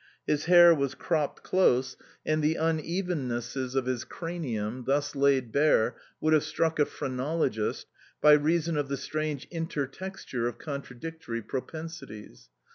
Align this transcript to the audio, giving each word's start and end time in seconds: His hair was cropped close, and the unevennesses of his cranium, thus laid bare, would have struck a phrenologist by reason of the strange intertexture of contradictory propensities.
His 0.25 0.45
hair 0.45 0.73
was 0.73 0.95
cropped 0.95 1.43
close, 1.43 1.95
and 2.25 2.43
the 2.43 2.55
unevennesses 2.57 3.75
of 3.75 3.85
his 3.85 4.03
cranium, 4.03 4.85
thus 4.85 5.15
laid 5.15 5.51
bare, 5.51 5.95
would 6.19 6.33
have 6.33 6.41
struck 6.43 6.79
a 6.79 6.87
phrenologist 6.87 7.85
by 8.19 8.31
reason 8.31 8.77
of 8.77 8.87
the 8.87 8.97
strange 8.97 9.47
intertexture 9.51 10.49
of 10.49 10.57
contradictory 10.57 11.43
propensities. 11.43 12.49